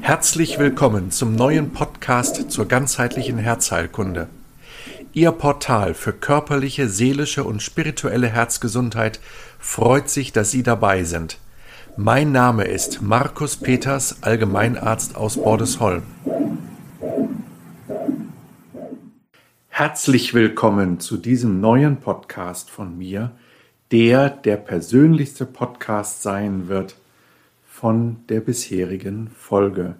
[0.00, 4.28] Herzlich willkommen zum neuen Podcast zur ganzheitlichen Herzheilkunde.
[5.12, 9.20] Ihr Portal für körperliche, seelische und spirituelle Herzgesundheit
[9.58, 11.38] freut sich, dass Sie dabei sind.
[11.96, 16.02] Mein Name ist Markus Peters, Allgemeinarzt aus Bordesholm.
[19.68, 23.32] Herzlich willkommen zu diesem neuen Podcast von mir,
[23.90, 26.99] der der persönlichste Podcast sein wird
[27.80, 29.94] von der bisherigen Folge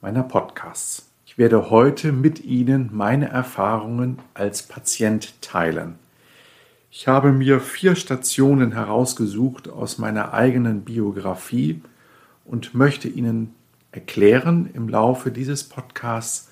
[0.00, 1.08] meiner Podcasts.
[1.24, 6.00] Ich werde heute mit Ihnen meine Erfahrungen als Patient teilen.
[6.90, 11.80] Ich habe mir vier Stationen herausgesucht aus meiner eigenen Biografie
[12.44, 13.54] und möchte Ihnen
[13.92, 16.50] erklären im Laufe dieses Podcasts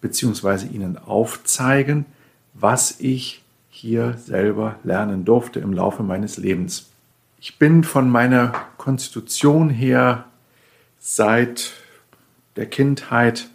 [0.00, 0.68] bzw.
[0.68, 2.06] Ihnen aufzeigen,
[2.54, 6.87] was ich hier selber lernen durfte im Laufe meines Lebens.
[7.40, 10.24] Ich bin von meiner Konstitution her
[10.98, 11.72] seit
[12.56, 13.48] der Kindheit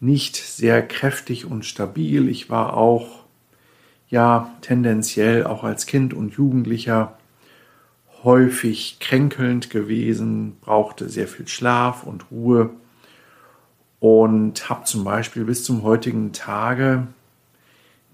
[0.00, 2.28] nicht sehr kräftig und stabil.
[2.28, 3.24] Ich war auch
[4.10, 7.16] ja tendenziell auch als Kind und Jugendlicher
[8.24, 12.70] häufig kränkelnd gewesen, brauchte sehr viel Schlaf und Ruhe
[14.00, 17.06] und habe zum Beispiel bis zum heutigen Tage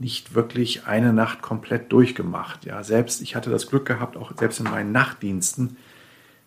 [0.01, 2.65] nicht wirklich eine Nacht komplett durchgemacht.
[2.65, 5.77] Ja, selbst ich hatte das Glück gehabt, auch selbst in meinen Nachtdiensten,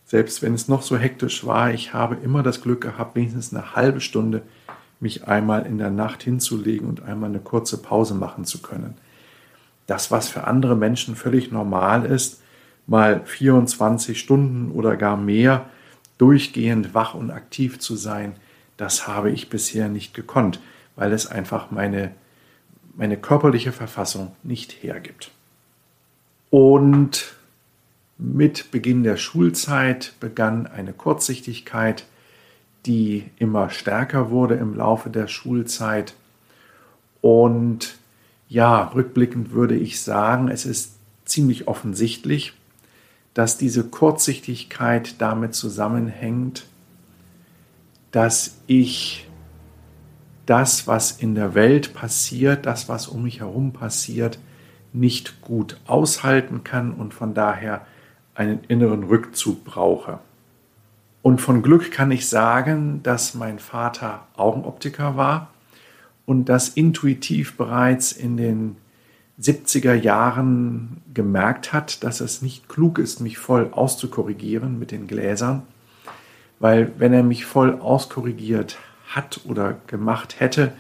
[0.06, 3.76] selbst wenn es noch so hektisch war, ich habe immer das Glück gehabt, wenigstens eine
[3.76, 4.42] halbe Stunde
[5.00, 8.96] mich einmal in der Nacht hinzulegen und einmal eine kurze Pause machen zu können.
[9.86, 12.42] Das, was für andere Menschen völlig normal ist,
[12.88, 15.66] mal 24 Stunden oder gar mehr
[16.18, 18.36] durchgehend wach und aktiv zu sein,
[18.78, 20.60] das habe ich bisher nicht gekonnt,
[20.96, 22.12] weil es einfach meine
[22.96, 25.32] meine körperliche Verfassung nicht hergibt.
[26.50, 27.36] Und
[28.18, 32.06] mit Beginn der Schulzeit begann eine Kurzsichtigkeit,
[32.86, 36.14] die immer stärker wurde im Laufe der Schulzeit.
[37.22, 37.98] Und
[38.50, 42.54] ja, rückblickend würde ich sagen, es ist ziemlich offensichtlich,
[43.34, 46.68] dass diese Kurzsichtigkeit damit zusammenhängt,
[48.12, 49.28] dass ich
[50.46, 54.40] das, was in der Welt passiert, das, was um mich herum passiert,
[54.92, 57.86] nicht gut aushalten kann und von daher
[58.36, 60.20] einen inneren Rückzug brauche.
[61.22, 65.50] Und von Glück kann ich sagen, dass mein Vater Augenoptiker war
[66.26, 68.76] und das intuitiv bereits in den
[69.42, 75.64] 70er Jahren gemerkt hat, dass es nicht klug ist, mich voll auszukorrigieren mit den Gläsern,
[76.60, 78.78] weil wenn er mich voll auskorrigiert
[79.16, 80.74] hat oder gemacht hätte.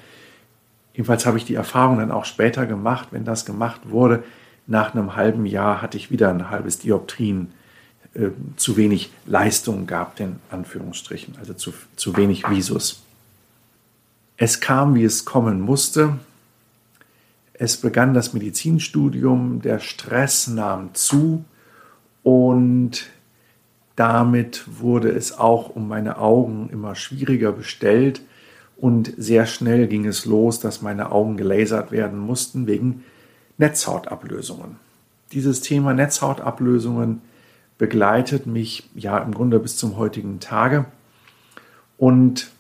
[0.94, 4.24] Jedenfalls habe ich die Erfahrung dann auch später gemacht, wenn das gemacht wurde.
[4.68, 7.52] Nach einem halben Jahr hatte ich wieder ein halbes Dioptrien
[8.14, 13.04] äh, zu wenig Leistung gab, in Anführungsstrichen, also zu, zu wenig Visus.
[14.38, 16.20] Es kam, wie es kommen musste.
[17.54, 21.46] Es begann das Medizinstudium, der Stress nahm zu
[22.24, 23.08] und
[23.96, 28.22] damit wurde es auch um meine Augen immer schwieriger bestellt
[28.78, 33.04] und sehr schnell ging es los, dass meine Augen gelasert werden mussten wegen
[33.58, 34.78] Netzhautablösungen.
[35.32, 37.22] Dieses Thema Netzhautablösungen
[37.78, 40.86] begleitet mich ja im Grunde bis zum heutigen Tage
[41.98, 42.52] und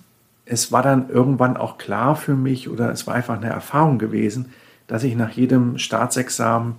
[0.46, 4.54] es war dann irgendwann auch klar für mich oder es war einfach eine Erfahrung gewesen,
[4.88, 6.76] dass ich nach jedem Staatsexamen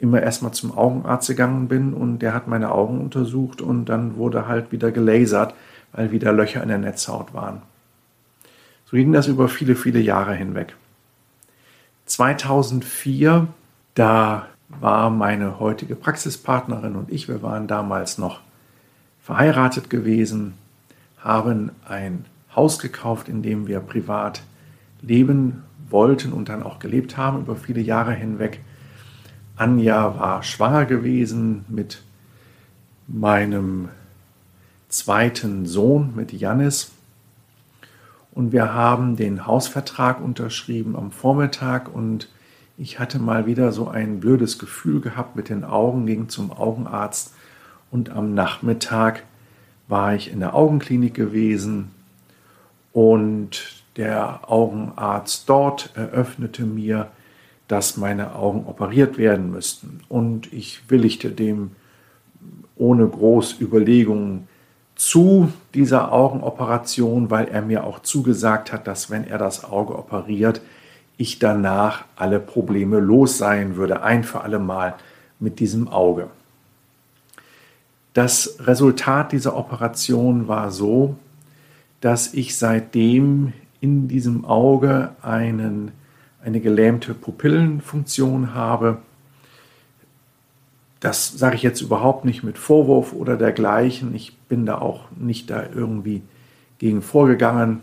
[0.00, 4.48] immer erstmal zum Augenarzt gegangen bin und der hat meine Augen untersucht und dann wurde
[4.48, 5.54] halt wieder gelasert,
[5.92, 7.62] weil wieder Löcher in der Netzhaut waren.
[8.86, 10.74] So ging das über viele, viele Jahre hinweg.
[12.06, 13.46] 2004,
[13.94, 18.40] da war meine heutige Praxispartnerin und ich, wir waren damals noch
[19.22, 20.54] verheiratet gewesen,
[21.18, 22.24] haben ein
[22.56, 24.42] Haus gekauft, in dem wir privat
[25.02, 28.60] leben wollten und dann auch gelebt haben über viele Jahre hinweg.
[29.60, 32.02] Anja war schwanger gewesen mit
[33.06, 33.90] meinem
[34.88, 36.92] zweiten Sohn, mit Janis.
[38.32, 41.94] Und wir haben den Hausvertrag unterschrieben am Vormittag.
[41.94, 42.30] Und
[42.78, 47.34] ich hatte mal wieder so ein blödes Gefühl gehabt mit den Augen, ging zum Augenarzt.
[47.90, 49.24] Und am Nachmittag
[49.88, 51.90] war ich in der Augenklinik gewesen.
[52.94, 57.10] Und der Augenarzt dort eröffnete mir,
[57.70, 60.00] dass meine Augen operiert werden müssten.
[60.08, 61.70] Und ich willigte dem
[62.74, 64.48] ohne groß Überlegungen
[64.96, 70.60] zu dieser Augenoperation, weil er mir auch zugesagt hat, dass wenn er das Auge operiert,
[71.16, 74.96] ich danach alle Probleme los sein würde, ein für alle Mal
[75.38, 76.26] mit diesem Auge.
[78.14, 81.14] Das Resultat dieser Operation war so,
[82.00, 85.92] dass ich seitdem in diesem Auge einen,
[86.44, 88.98] eine gelähmte Pupillenfunktion habe.
[91.00, 94.14] Das sage ich jetzt überhaupt nicht mit Vorwurf oder dergleichen.
[94.14, 96.22] Ich bin da auch nicht da irgendwie
[96.78, 97.80] gegen vorgegangen.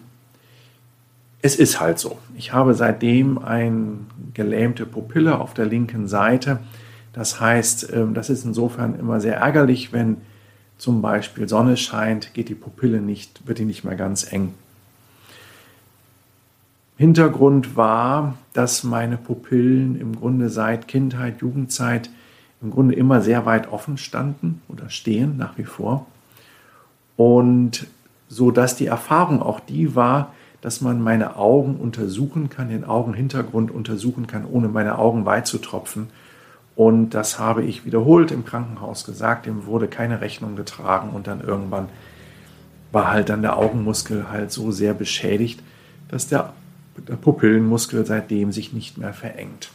[1.41, 2.17] Es ist halt so.
[2.35, 3.99] Ich habe seitdem eine
[4.33, 6.59] gelähmte Pupille auf der linken Seite.
[7.13, 10.17] Das heißt, ähm, das ist insofern immer sehr ärgerlich, wenn
[10.77, 14.53] zum Beispiel Sonne scheint, geht die Pupille nicht, wird die nicht mehr ganz eng.
[16.97, 22.09] Hintergrund war, dass meine Pupillen im Grunde seit Kindheit, Jugendzeit
[22.61, 26.07] im Grunde immer sehr weit offen standen oder stehen nach wie vor.
[27.15, 27.85] Und
[28.27, 33.71] so dass die Erfahrung auch die war, dass man meine Augen untersuchen kann, den Augenhintergrund
[33.71, 36.07] untersuchen kann, ohne meine Augen weit zu tropfen.
[36.75, 41.41] Und das habe ich wiederholt im Krankenhaus gesagt, dem wurde keine Rechnung getragen und dann
[41.41, 41.89] irgendwann
[42.91, 45.61] war halt dann der Augenmuskel halt so sehr beschädigt,
[46.09, 46.53] dass der
[47.07, 49.69] der Pupillenmuskel seitdem sich nicht mehr verengt.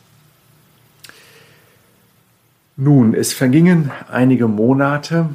[2.76, 5.28] Nun, es vergingen einige Monate.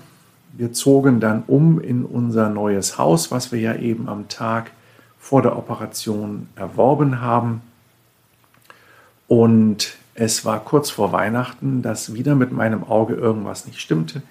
[0.53, 4.71] Wir zogen dann um in unser neues Haus, was wir ja eben am Tag
[5.19, 7.61] vor der Operation erworben haben.
[9.27, 14.23] Und es war kurz vor Weihnachten, dass wieder mit meinem Auge irgendwas nicht stimmte.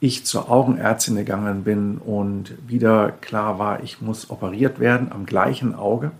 [0.00, 5.76] Ich zur Augenärztin gegangen bin und wieder klar war, ich muss operiert werden am gleichen
[5.76, 6.10] Auge.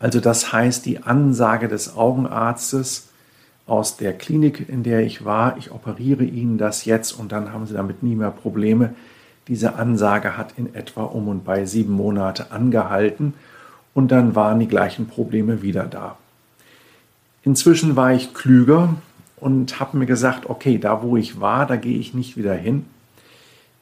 [0.00, 3.08] Also das heißt, die Ansage des Augenarztes
[3.66, 7.66] aus der Klinik, in der ich war, ich operiere Ihnen das jetzt und dann haben
[7.66, 8.94] Sie damit nie mehr Probleme.
[9.48, 13.34] Diese Ansage hat in etwa um und bei sieben Monate angehalten
[13.94, 16.16] und dann waren die gleichen Probleme wieder da.
[17.42, 18.94] Inzwischen war ich klüger
[19.36, 22.86] und habe mir gesagt, okay, da wo ich war, da gehe ich nicht wieder hin.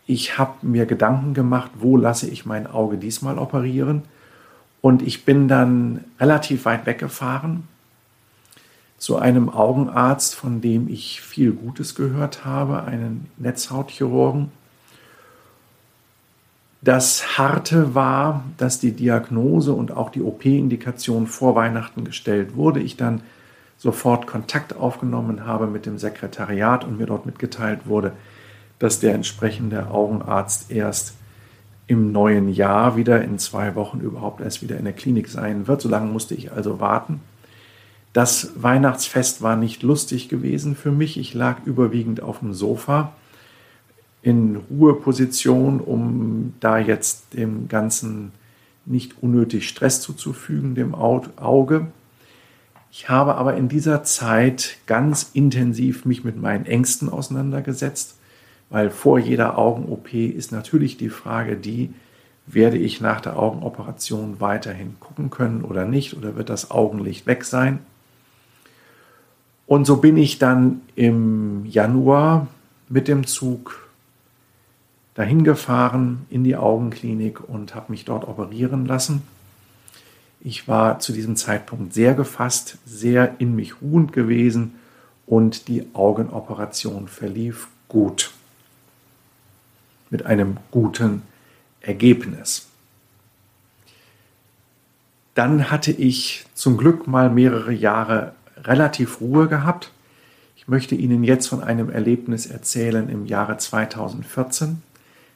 [0.06, 4.02] Ich habe mir Gedanken gemacht, wo lasse ich mein Auge diesmal operieren
[4.86, 7.66] und ich bin dann relativ weit weggefahren
[8.98, 14.52] zu einem Augenarzt, von dem ich viel Gutes gehört habe, einen Netzhautchirurgen.
[16.82, 22.78] Das Harte war, dass die Diagnose und auch die OP-Indikation vor Weihnachten gestellt wurde.
[22.78, 23.22] Ich dann
[23.78, 28.12] sofort Kontakt aufgenommen habe mit dem Sekretariat und mir dort mitgeteilt wurde,
[28.78, 31.16] dass der entsprechende Augenarzt erst
[31.86, 35.80] im neuen Jahr wieder in zwei Wochen überhaupt erst wieder in der Klinik sein wird.
[35.80, 37.20] So lange musste ich also warten.
[38.12, 41.18] Das Weihnachtsfest war nicht lustig gewesen für mich.
[41.18, 43.12] Ich lag überwiegend auf dem Sofa
[44.22, 48.32] in Ruheposition, um da jetzt dem Ganzen
[48.84, 51.86] nicht unnötig Stress zuzufügen, dem Auge.
[52.90, 58.16] Ich habe aber in dieser Zeit ganz intensiv mich mit meinen Ängsten auseinandergesetzt
[58.70, 61.92] weil vor jeder Augen-OP ist natürlich die Frage die,
[62.46, 67.44] werde ich nach der Augenoperation weiterhin gucken können oder nicht oder wird das Augenlicht weg
[67.44, 67.80] sein?
[69.66, 72.46] Und so bin ich dann im Januar
[72.88, 73.88] mit dem Zug
[75.14, 79.22] dahin gefahren in die Augenklinik und habe mich dort operieren lassen.
[80.40, 84.74] Ich war zu diesem Zeitpunkt sehr gefasst, sehr in mich ruhend gewesen
[85.26, 88.35] und die Augenoperation verlief gut
[90.10, 91.22] mit einem guten
[91.80, 92.66] Ergebnis.
[95.34, 98.32] Dann hatte ich zum Glück mal mehrere Jahre
[98.64, 99.92] relativ Ruhe gehabt.
[100.56, 104.82] Ich möchte Ihnen jetzt von einem Erlebnis erzählen im Jahre 2014.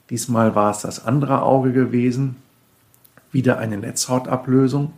[0.09, 2.37] Diesmal war es das andere Auge gewesen,
[3.31, 4.93] wieder eine Netzhautablösung.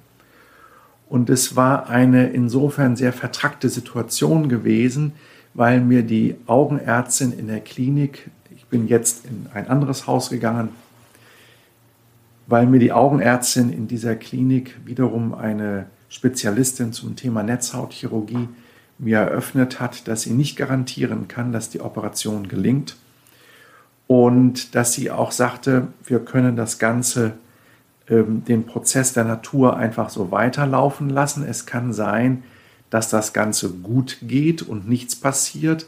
[1.08, 5.12] Und es war eine insofern sehr vertrackte Situation gewesen,
[5.52, 8.30] weil mir die Augenärztin in der Klinik
[8.70, 10.70] bin jetzt in ein anderes Haus gegangen,
[12.46, 18.48] weil mir die Augenärztin in dieser Klinik wiederum eine Spezialistin zum Thema Netzhautchirurgie
[18.98, 22.96] mir eröffnet hat, dass sie nicht garantieren kann, dass die Operation gelingt
[24.06, 27.32] und dass sie auch sagte, wir können das Ganze,
[28.08, 31.44] ähm, den Prozess der Natur einfach so weiterlaufen lassen.
[31.44, 32.44] Es kann sein,
[32.90, 35.86] dass das Ganze gut geht und nichts passiert.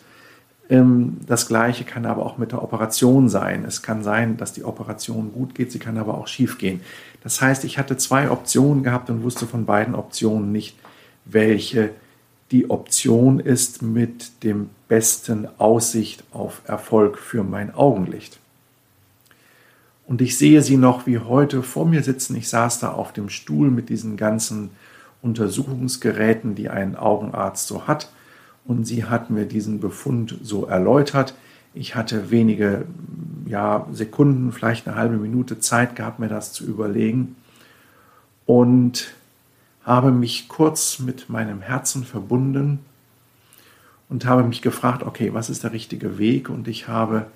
[0.70, 3.64] Ähm, das Gleiche kann aber auch mit der Operation sein.
[3.66, 6.80] Es kann sein, dass die Operation gut geht, sie kann aber auch schief gehen.
[7.22, 10.76] Das heißt, ich hatte zwei Optionen gehabt und wusste von beiden Optionen nicht,
[11.24, 11.90] welche
[12.50, 18.38] die Option ist mit dem besten Aussicht auf Erfolg für mein Augenlicht.
[20.06, 22.36] Und ich sehe sie noch wie heute vor mir sitzen.
[22.36, 24.70] Ich saß da auf dem Stuhl mit diesen ganzen
[25.22, 28.10] Untersuchungsgeräten, die ein Augenarzt so hat
[28.66, 31.34] und sie hat mir diesen Befund so erläutert.
[31.74, 32.86] Ich hatte wenige
[33.46, 37.36] ja, Sekunden, vielleicht eine halbe Minute Zeit gehabt, mir das zu überlegen
[38.46, 39.14] und
[39.84, 42.78] habe mich kurz mit meinem Herzen verbunden
[44.08, 46.48] und habe mich gefragt, okay, was ist der richtige Weg?
[46.48, 47.26] Und ich habe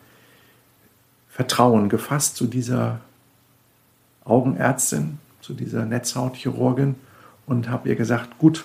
[1.29, 3.01] Vertrauen gefasst zu dieser
[4.25, 6.95] Augenärztin, zu dieser Netzhautchirurgin
[7.47, 8.65] und habe ihr gesagt, gut,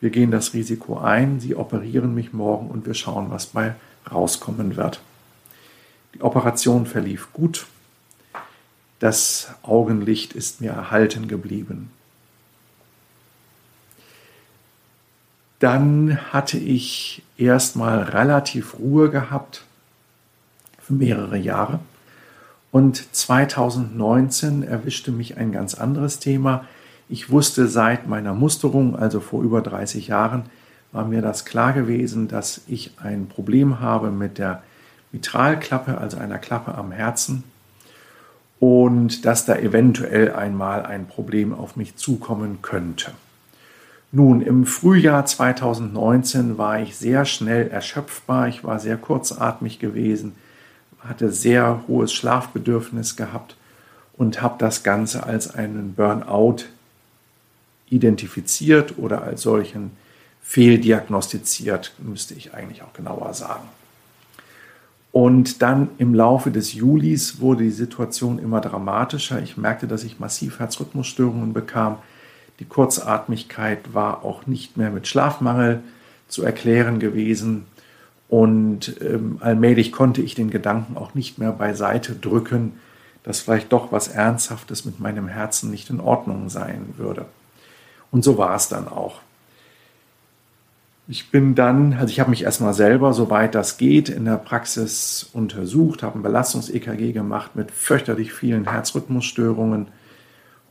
[0.00, 3.74] wir gehen das Risiko ein, Sie operieren mich morgen und wir schauen, was bei
[4.10, 5.00] rauskommen wird.
[6.14, 7.66] Die Operation verlief gut.
[8.98, 11.90] Das Augenlicht ist mir erhalten geblieben.
[15.58, 19.64] Dann hatte ich erstmal relativ Ruhe gehabt
[20.80, 21.80] für mehrere Jahre.
[22.70, 26.64] Und 2019 erwischte mich ein ganz anderes Thema.
[27.08, 30.44] Ich wusste seit meiner Musterung, also vor über 30 Jahren,
[30.92, 34.62] war mir das klar gewesen, dass ich ein Problem habe mit der
[35.12, 37.44] Mitralklappe, also einer Klappe am Herzen,
[38.60, 43.12] und dass da eventuell einmal ein Problem auf mich zukommen könnte.
[44.10, 50.34] Nun, im Frühjahr 2019 war ich sehr schnell erschöpfbar, ich war sehr kurzatmig gewesen,
[51.00, 53.56] hatte sehr hohes Schlafbedürfnis gehabt
[54.16, 56.64] und habe das Ganze als einen Burnout
[57.90, 59.92] identifiziert oder als solchen
[60.42, 63.68] fehldiagnostiziert, müsste ich eigentlich auch genauer sagen.
[65.12, 69.42] Und dann im Laufe des Julis wurde die Situation immer dramatischer.
[69.42, 71.96] Ich merkte, dass ich massiv Herzrhythmusstörungen bekam.
[72.60, 75.82] Die Kurzatmigkeit war auch nicht mehr mit Schlafmangel
[76.28, 77.64] zu erklären gewesen.
[78.28, 82.74] Und ähm, allmählich konnte ich den Gedanken auch nicht mehr beiseite drücken,
[83.22, 87.26] dass vielleicht doch was Ernsthaftes mit meinem Herzen nicht in Ordnung sein würde.
[88.10, 89.20] Und so war es dann auch.
[91.10, 95.30] Ich bin dann, also ich habe mich erstmal selber, soweit das geht, in der Praxis
[95.32, 99.88] untersucht, habe ein Belastungs-EKG gemacht mit fürchterlich vielen Herzrhythmusstörungen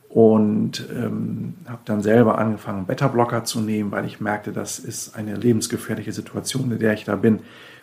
[0.08, 5.34] und ähm, habe dann selber angefangen, Beta-Blocker zu nehmen, weil ich merkte, das ist eine
[5.34, 7.40] lebensgefährliche Situation, in der ich da bin.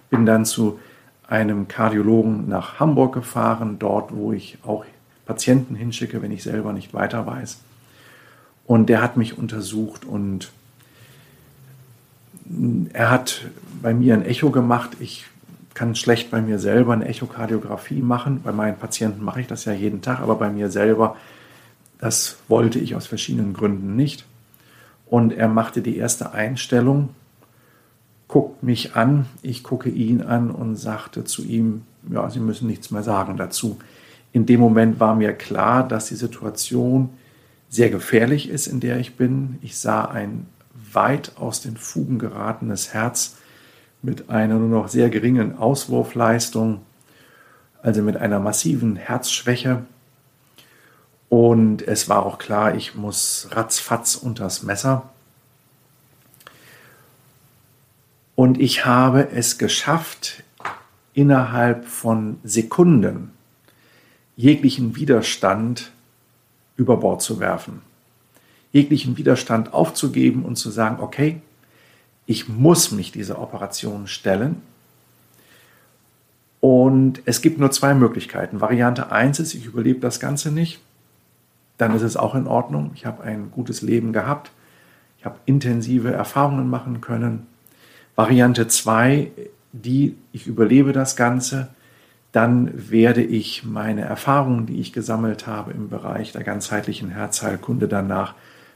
[0.10, 0.80] Bin dann zu
[1.28, 4.86] einem Kardiologen nach Hamburg gefahren, dort, wo ich auch
[5.26, 7.60] Patienten hinschicke, wenn ich selber nicht weiter weiß.
[8.66, 10.52] Und der hat mich untersucht und
[12.94, 13.46] er hat
[13.82, 14.92] bei mir ein Echo gemacht.
[15.00, 15.26] Ich
[15.74, 18.42] kann schlecht bei mir selber eine Echokardiographie machen.
[18.44, 21.16] Bei meinen Patienten mache ich das ja jeden Tag, aber bei mir selber,
[22.00, 24.26] das wollte ich aus verschiedenen Gründen nicht.
[25.06, 27.10] Und er machte die erste Einstellung,
[28.28, 32.90] guckt mich an, ich gucke ihn an und sagte zu ihm, ja, Sie müssen nichts
[32.92, 33.78] mehr sagen dazu.
[34.32, 37.10] In dem Moment war mir klar, dass die Situation
[37.76, 39.60] sehr gefährlich ist, in der ich bin.
[39.62, 43.38] Ich sah ein weit aus den Fugen geratenes Herz
[44.02, 46.82] mit einer nur noch sehr geringen Auswurfleistung,
[47.82, 49.86] also mit einer massiven Herzschwäche.
[51.28, 55.10] Und es war auch klar, ich muss ratzfatz unters Messer.
[58.36, 60.44] Und ich habe es geschafft,
[61.14, 63.32] innerhalb von Sekunden
[64.36, 65.92] jeglichen Widerstand
[66.78, 67.82] über Bord zu werfen
[68.76, 71.42] jeglichen Widerstand aufzugeben und zu sagen, okay,
[72.26, 74.62] ich muss mich dieser Operation stellen.
[76.60, 78.60] Und es gibt nur zwei Möglichkeiten.
[78.60, 80.82] Variante 1 ist, ich überlebe das Ganze nicht.
[81.78, 82.92] Dann ist es auch in Ordnung.
[82.96, 84.52] Ich habe ein gutes Leben gehabt.
[85.20, 87.48] Ich habe intensive Erfahrungen machen können.
[88.18, 89.32] Variante 2,
[89.72, 91.70] die, ich überlebe das Ganze.
[92.36, 98.34] Dann werde ich meine Erfahrungen, die ich gesammelt habe im Bereich der ganzheitlichen Herzheilkunde danach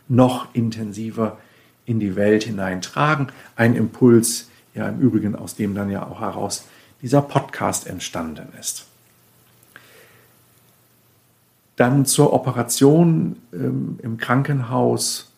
[0.08, 1.38] noch intensiver
[1.86, 3.34] in die Welt hineintragen.
[3.58, 6.68] Ein Impuls, ja im Übrigen, aus dem dann ja auch heraus
[7.02, 8.88] dieser Podcast entstanden ist.
[11.76, 15.34] Dann zur Operation ähm, im Krankenhaus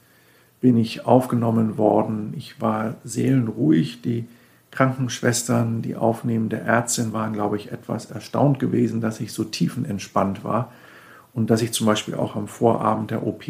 [0.61, 2.35] bin ich aufgenommen worden.
[2.37, 4.03] Ich war seelenruhig.
[4.03, 4.27] Die
[4.71, 10.71] Krankenschwestern, die aufnehmende Ärztin waren, glaube ich, etwas erstaunt gewesen, dass ich so tiefenentspannt war
[11.33, 13.43] und dass ich zum Beispiel auch am Vorabend der OP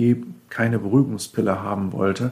[0.49, 2.31] keine Beruhigungspille haben wollte.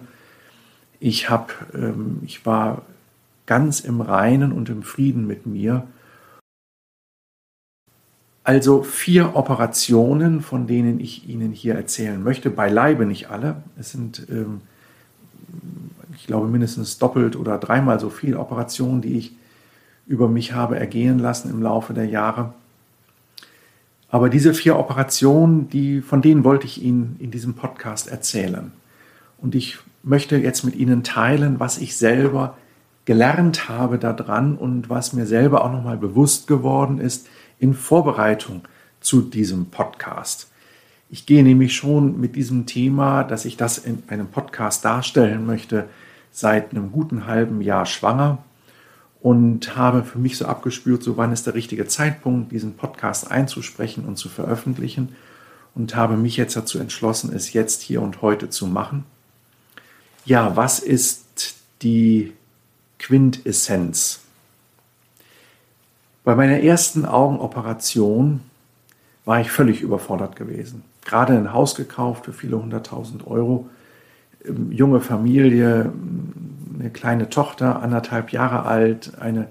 [1.00, 2.81] Ich, hab, ähm, ich war
[3.46, 5.88] ganz im Reinen und im Frieden mit mir.
[8.43, 13.58] Also vier Operationen, von denen ich Ihnen hier erzählen möchte, beileibe nicht alle.
[13.77, 14.62] Es sind, ähm,
[16.29, 19.31] glaube, mindestens doppelt oder dreimal so viele Operationen, die ich
[20.05, 22.53] über mich habe ergehen lassen im Laufe der Jahre.
[24.09, 28.71] Aber diese vier Operationen, die, von denen wollte ich Ihnen in diesem Podcast erzählen.
[29.39, 32.55] Und ich möchte jetzt mit Ihnen teilen, was ich selber
[33.05, 38.62] gelernt habe daran und was mir selber auch nochmal bewusst geworden ist in Vorbereitung
[39.01, 40.51] zu diesem Podcast.
[41.09, 45.89] Ich gehe nämlich schon mit diesem Thema, dass ich das in einem Podcast darstellen möchte,
[46.31, 48.39] seit einem guten halben Jahr schwanger
[49.21, 54.05] und habe für mich so abgespürt, so wann ist der richtige Zeitpunkt, diesen Podcast einzusprechen
[54.05, 55.15] und zu veröffentlichen
[55.75, 59.03] und habe mich jetzt dazu entschlossen, es jetzt hier und heute zu machen.
[60.25, 62.33] Ja, was ist die
[62.98, 64.21] Quintessenz?
[66.24, 68.41] Bei meiner ersten Augenoperation
[69.25, 70.83] war ich völlig überfordert gewesen.
[71.03, 73.69] Gerade ein Haus gekauft für viele hunderttausend Euro,
[74.69, 75.91] junge Familie,
[76.79, 79.48] eine kleine Tochter, anderthalb Jahre alt, eine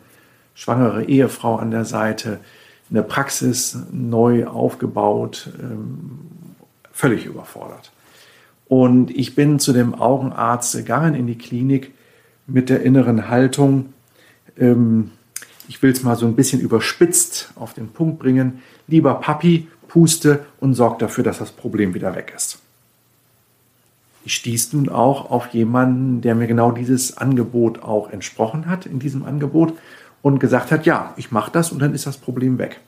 [0.55, 2.41] schwangere Ehefrau an der Seite,
[2.91, 6.21] eine Praxis neu aufgebaut, ähm,
[6.91, 7.93] völlig überfordert.
[8.67, 11.93] Und ich bin zu dem Augenarzt gegangen in die Klinik
[12.47, 13.93] mit der inneren Haltung,
[14.59, 15.11] ähm,
[15.69, 20.47] ich will es mal so ein bisschen überspitzt auf den Punkt bringen, lieber Papi, puste
[20.61, 22.59] und sorg dafür, dass das Problem wieder weg ist.
[24.29, 28.99] Ich stieß nun auch auf jemanden, der mir genau dieses Angebot auch entsprochen hat in
[28.99, 29.73] diesem Angebot
[30.21, 32.79] und gesagt hat, ja, ich mache das und dann ist das Problem weg.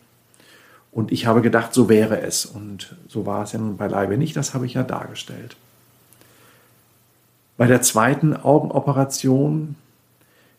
[0.93, 2.45] Und ich habe gedacht, so wäre es.
[2.45, 5.57] Und so war es ja nun beileibe nicht, das habe ich ja dargestellt.
[7.57, 9.77] Bei der zweiten Augenoperation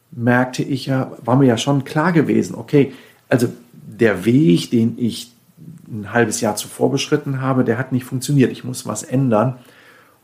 [0.10, 2.92] merkte ich ja, war mir ja schon klar gewesen, okay,
[3.30, 5.32] also der Weg, den ich
[5.88, 8.52] ein halbes Jahr zuvor beschritten habe, der hat nicht funktioniert.
[8.52, 9.60] Ich muss was ändern.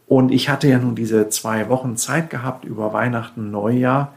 [0.07, 4.13] Und ich hatte ja nun diese zwei Wochen Zeit gehabt über Weihnachten, Neujahr,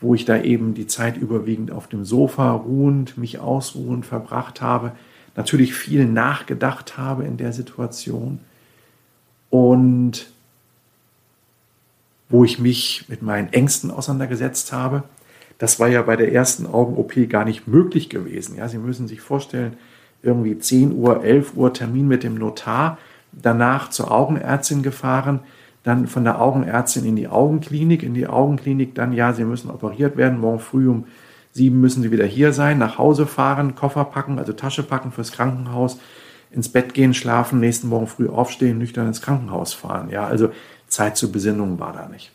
[0.00, 4.92] wo ich da eben die Zeit überwiegend auf dem Sofa ruhend, mich ausruhend verbracht habe,
[5.34, 8.40] natürlich viel nachgedacht habe in der Situation.
[9.48, 10.26] Und
[12.32, 15.04] wo ich mich mit meinen Ängsten auseinandergesetzt habe.
[15.58, 18.56] Das war ja bei der ersten Augen-OP gar nicht möglich gewesen.
[18.56, 19.76] Ja, Sie müssen sich vorstellen,
[20.22, 22.96] irgendwie 10 Uhr, 11 Uhr Termin mit dem Notar,
[23.32, 25.40] danach zur Augenärztin gefahren,
[25.82, 30.16] dann von der Augenärztin in die Augenklinik, in die Augenklinik dann, ja, Sie müssen operiert
[30.16, 31.06] werden, morgen früh um
[31.52, 35.32] sieben müssen Sie wieder hier sein, nach Hause fahren, Koffer packen, also Tasche packen fürs
[35.32, 35.98] Krankenhaus,
[36.50, 40.10] ins Bett gehen, schlafen, nächsten Morgen früh aufstehen, nüchtern ins Krankenhaus fahren.
[40.10, 40.50] Ja, also
[40.88, 42.30] Zeit zur Besinnung war da nicht.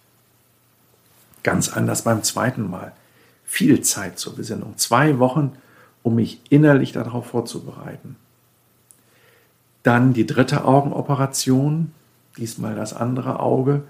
[1.44, 2.92] Ganz anders beim zweiten Mal.
[3.46, 4.74] Viel Zeit zur Besinnung.
[4.78, 5.54] Zwei Wochen,
[6.04, 8.18] um mich innerlich darauf vorzubereiten.
[9.84, 11.92] Dann die dritte Augenoperation,
[12.38, 13.84] diesmal das andere Auge.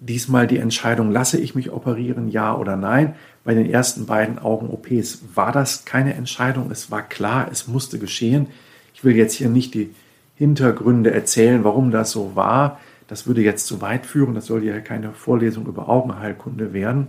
[0.00, 3.14] Diesmal die Entscheidung, lasse ich mich operieren, ja oder nein.
[3.44, 6.70] Bei den ersten beiden Augen-OPs war das keine Entscheidung.
[6.70, 8.46] Es war klar, es musste geschehen.
[8.94, 9.94] Ich will jetzt hier nicht die
[10.36, 12.78] Hintergründe erzählen, warum das so war.
[13.08, 17.08] Das würde jetzt zu weit führen, das soll ja keine Vorlesung über Augenheilkunde werden.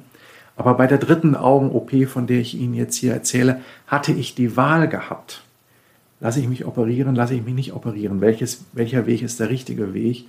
[0.56, 4.58] Aber bei der dritten Augen-OP, von der ich Ihnen jetzt hier erzähle, hatte ich die
[4.58, 5.44] Wahl gehabt.
[6.20, 8.22] Lasse ich mich operieren, lasse ich mich nicht operieren?
[8.22, 10.26] Welches, welcher Weg ist der richtige Weg?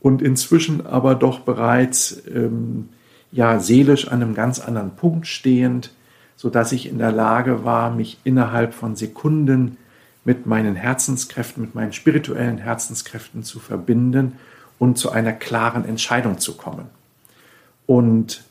[0.00, 2.88] Und inzwischen aber doch bereits ähm,
[3.30, 5.92] ja, seelisch an einem ganz anderen Punkt stehend,
[6.36, 9.76] sodass ich in der Lage war, mich innerhalb von Sekunden
[10.24, 14.34] mit meinen Herzenskräften, mit meinen spirituellen Herzenskräften zu verbinden
[14.78, 16.86] und zu einer klaren Entscheidung zu kommen.
[17.86, 18.44] Und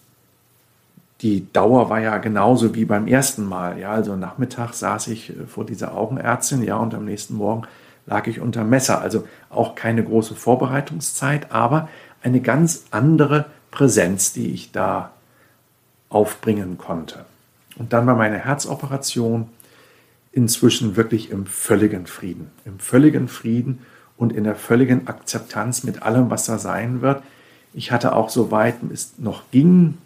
[1.22, 3.80] die Dauer war ja genauso wie beim ersten Mal.
[3.80, 7.64] Ja, also Nachmittag saß ich äh, vor dieser Augenärztin, ja, und am nächsten Morgen
[8.06, 9.02] lag ich unter Messer.
[9.02, 11.90] Also auch keine große Vorbereitungszeit, aber
[12.22, 15.12] eine ganz andere Präsenz, die ich da
[16.10, 17.26] aufbringen konnte.
[17.78, 19.50] Und dann war meine Herzoperation
[20.32, 22.52] inzwischen wirklich im völligen Frieden.
[22.66, 23.80] Im völligen Frieden
[24.18, 27.24] und in der völligen Akzeptanz mit allem, was da sein wird.
[27.74, 29.98] Ich hatte auch soweit es noch ging,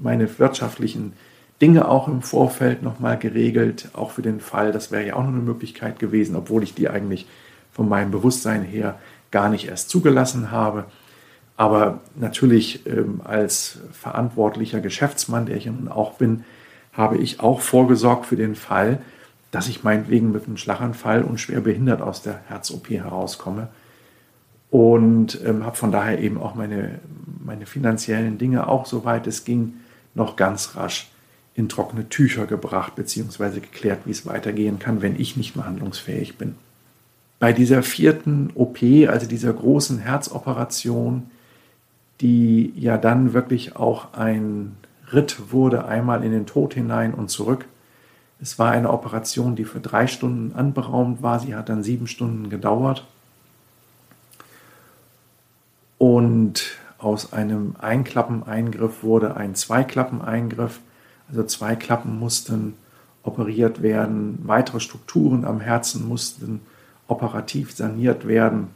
[0.00, 1.12] meine wirtschaftlichen
[1.60, 5.28] Dinge auch im Vorfeld nochmal geregelt, auch für den Fall, das wäre ja auch noch
[5.28, 7.26] eine Möglichkeit gewesen, obwohl ich die eigentlich
[7.72, 8.98] von meinem Bewusstsein her
[9.30, 10.84] gar nicht erst zugelassen habe.
[11.56, 16.44] Aber natürlich ähm, als verantwortlicher Geschäftsmann, der ich nun auch bin,
[16.92, 19.00] habe ich auch vorgesorgt für den Fall,
[19.50, 23.68] dass ich meinetwegen mit einem Schlaganfall und schwer behindert aus der Herz-OP herauskomme.
[24.70, 27.00] Und ähm, habe von daher eben auch meine,
[27.44, 29.74] meine finanziellen Dinge auch, soweit es ging,
[30.18, 31.10] noch ganz rasch
[31.54, 36.36] in trockene Tücher gebracht, beziehungsweise geklärt, wie es weitergehen kann, wenn ich nicht mehr handlungsfähig
[36.36, 36.54] bin.
[37.40, 38.78] Bei dieser vierten OP,
[39.08, 41.30] also dieser großen Herzoperation,
[42.20, 44.76] die ja dann wirklich auch ein
[45.12, 47.64] Ritt wurde, einmal in den Tod hinein und zurück,
[48.40, 51.40] es war eine Operation, die für drei Stunden anberaumt war.
[51.40, 53.04] Sie hat dann sieben Stunden gedauert.
[55.98, 60.80] Und aus einem Einklappeneingriff wurde ein Zweiklappeneingriff.
[61.28, 62.74] Also zwei Klappen mussten
[63.22, 66.60] operiert werden, weitere Strukturen am Herzen mussten
[67.06, 68.68] operativ saniert werden.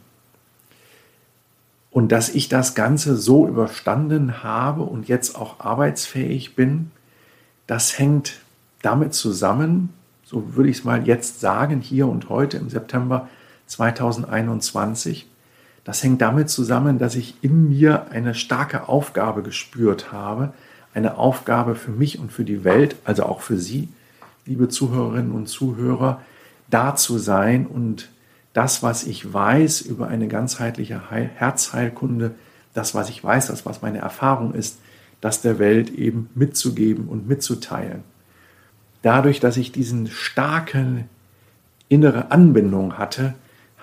[1.91, 6.91] Und dass ich das Ganze so überstanden habe und jetzt auch arbeitsfähig bin,
[7.67, 8.41] das hängt
[8.81, 9.89] damit zusammen,
[10.23, 13.29] so würde ich es mal jetzt sagen, hier und heute im September
[13.67, 15.27] 2021.
[15.83, 20.53] Das hängt damit zusammen, dass ich in mir eine starke Aufgabe gespürt habe,
[20.93, 23.89] eine Aufgabe für mich und für die Welt, also auch für Sie,
[24.45, 26.21] liebe Zuhörerinnen und Zuhörer,
[26.69, 28.09] da zu sein und
[28.53, 32.35] das, was ich weiß über eine ganzheitliche Heil Herzheilkunde,
[32.73, 34.79] das, was ich weiß, das, was meine Erfahrung ist,
[35.21, 38.03] das der Welt eben mitzugeben und mitzuteilen.
[39.01, 41.09] Dadurch, dass ich diesen starken
[41.89, 43.33] innere Anbindung hatte,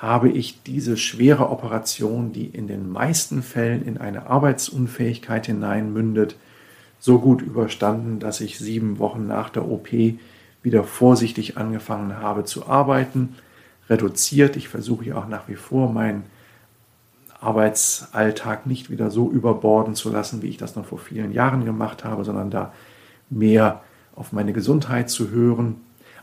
[0.00, 6.36] habe ich diese schwere Operation, die in den meisten Fällen in eine Arbeitsunfähigkeit hineinmündet,
[6.98, 9.88] so gut überstanden, dass ich sieben Wochen nach der OP
[10.62, 13.34] wieder vorsichtig angefangen habe zu arbeiten,
[13.90, 14.56] reduziert.
[14.56, 16.24] Ich versuche ja auch nach wie vor meinen
[17.38, 22.04] Arbeitsalltag nicht wieder so überborden zu lassen, wie ich das noch vor vielen Jahren gemacht
[22.04, 22.72] habe, sondern da
[23.28, 23.82] mehr
[24.16, 25.76] auf meine Gesundheit zu hören.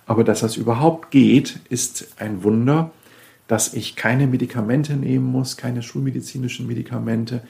[0.08, 2.92] Aber dass das überhaupt geht, ist ein Wunder,
[3.48, 7.42] dass ich keine Medikamente nehmen muss, keine schulmedizinischen Medikamente.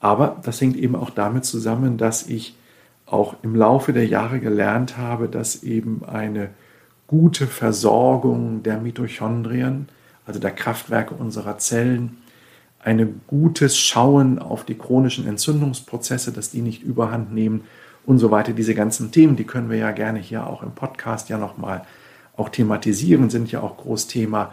[0.00, 2.56] Aber das hängt eben auch damit zusammen, dass ich
[3.06, 6.50] auch im Laufe der Jahre gelernt habe, dass eben eine
[7.06, 9.88] gute Versorgung der Mitochondrien,
[10.26, 12.18] also der Kraftwerke unserer Zellen,
[12.80, 17.64] ein gutes Schauen auf die chronischen Entzündungsprozesse, dass die nicht überhand nehmen
[18.04, 18.52] und so weiter.
[18.52, 21.82] Diese ganzen Themen, die können wir ja gerne hier auch im Podcast ja nochmal
[22.36, 24.52] auch thematisieren, sind ja auch Großthema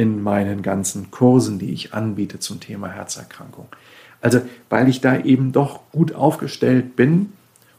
[0.00, 3.68] in meinen ganzen Kursen, die ich anbiete zum Thema Herzerkrankung.
[4.22, 7.34] Also, weil ich da eben doch gut aufgestellt bin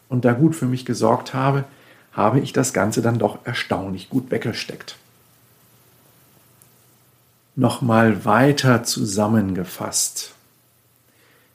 [0.08, 1.64] und da gut für mich gesorgt habe,
[2.12, 4.98] habe ich das Ganze dann doch erstaunlich gut weggesteckt.
[7.56, 10.36] Nochmal weiter zusammengefasst.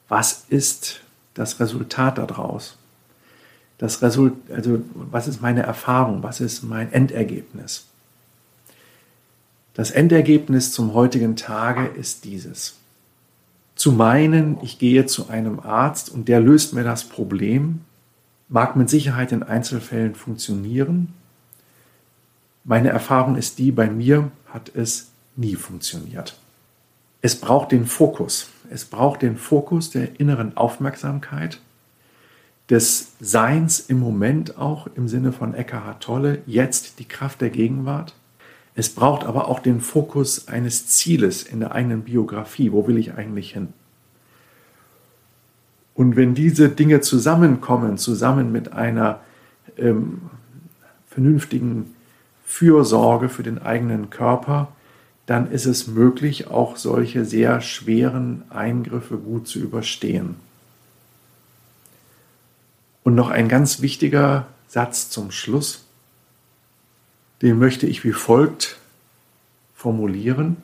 [0.09, 1.00] Was ist
[1.35, 2.76] das Resultat daraus?
[3.79, 6.24] Das Result, also was ist meine Erfahrung?
[6.24, 7.87] Was ist mein Endergebnis?
[9.76, 12.76] Das Endergebnis zum heutigen Tage ist dieses.
[13.74, 17.82] Zu meinen, ich gehe zu einem Arzt und der löst mir das Problem,
[18.48, 21.12] mag mit Sicherheit in Einzelfällen funktionieren.
[22.64, 26.38] Meine Erfahrung ist die, bei mir hat es nie funktioniert.
[27.20, 28.48] Es braucht den Fokus.
[28.70, 31.60] Es braucht den Fokus der inneren Aufmerksamkeit,
[32.70, 38.14] des Seins im Moment auch im Sinne von Eckhart Tolle, jetzt die Kraft der Gegenwart.
[38.76, 42.72] Es braucht aber auch den Fokus eines Zieles in der eigenen Biografie.
[42.72, 43.68] Wo will ich eigentlich hin?
[45.94, 49.20] Und wenn diese Dinge zusammenkommen, zusammen mit einer
[49.78, 50.20] ähm,
[51.08, 51.94] vernünftigen
[52.44, 54.68] Fürsorge für den eigenen Körper,
[55.24, 60.36] dann ist es möglich, auch solche sehr schweren Eingriffe gut zu überstehen.
[63.04, 65.86] Und noch ein ganz wichtiger Satz zum Schluss,
[67.42, 68.79] den möchte ich wie folgt
[69.75, 70.57] formulieren.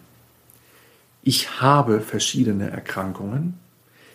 [1.22, 3.58] Ich habe verschiedene Erkrankungen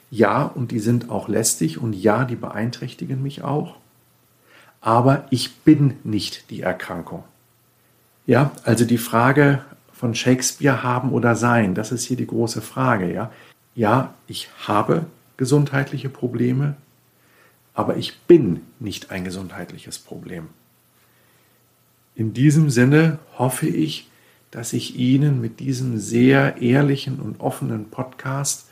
[0.09, 3.75] ja, und die sind auch lästig und ja, die beeinträchtigen mich auch.
[4.79, 7.23] Aber ich bin nicht die Erkrankung.
[8.25, 13.11] Ja, also die Frage von Shakespeare haben oder sein, das ist hier die große Frage,
[13.11, 13.31] ja.
[13.75, 15.05] Ja, ich habe
[15.37, 16.75] gesundheitliche Probleme,
[17.73, 20.49] aber ich bin nicht ein gesundheitliches Problem.
[22.17, 24.09] In diesem Sinne hoffe ich,
[24.49, 28.69] dass ich Ihnen mit diesem sehr ehrlichen und offenen Podcast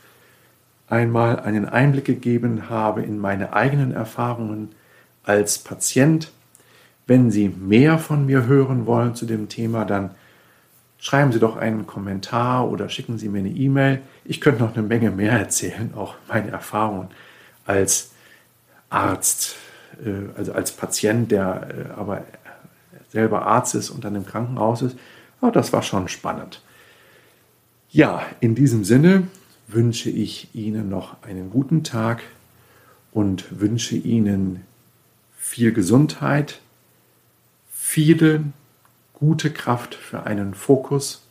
[0.88, 4.70] einmal einen Einblick gegeben habe in meine eigenen Erfahrungen
[5.22, 6.32] als Patient.
[7.06, 10.10] Wenn Sie mehr von mir hören wollen zu dem Thema, dann
[10.98, 14.02] schreiben Sie doch einen Kommentar oder schicken Sie mir eine E-Mail.
[14.24, 17.10] Ich könnte noch eine Menge mehr erzählen, auch meine Erfahrungen
[17.64, 18.10] als
[18.90, 19.54] Arzt,
[20.04, 22.24] äh, also als Patient, der äh, aber
[23.08, 24.96] selber Arzt ist und dann im Krankenhaus ist.
[25.40, 26.62] Aber das war schon spannend.
[27.90, 29.28] Ja, in diesem Sinne
[29.68, 32.22] wünsche ich Ihnen noch einen guten Tag
[33.12, 34.62] und wünsche Ihnen
[35.36, 36.60] viel Gesundheit,
[37.70, 38.44] viele
[39.14, 41.26] gute Kraft für einen Fokus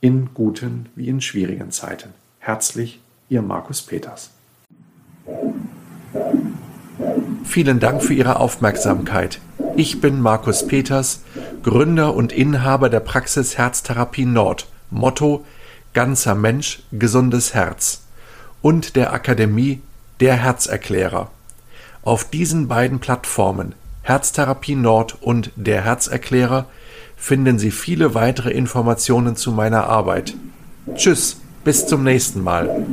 [0.00, 2.10] in guten wie in schwierigen Zeiten.
[2.38, 4.30] Herzlich, Ihr Markus Peters.
[7.44, 9.40] Vielen Dank für Ihre Aufmerksamkeit.
[9.76, 11.20] Ich bin Markus Peters,
[11.62, 14.66] Gründer und Inhaber der Praxis Herztherapie Nord.
[14.90, 15.44] Motto
[15.94, 18.02] ganzer Mensch, gesundes Herz
[18.62, 19.80] und der Akademie
[20.20, 21.30] der Herzerklärer.
[22.02, 26.66] Auf diesen beiden Plattformen Herztherapie Nord und der Herzerklärer
[27.16, 30.34] finden Sie viele weitere Informationen zu meiner Arbeit.
[30.94, 32.86] Tschüss, bis zum nächsten Mal.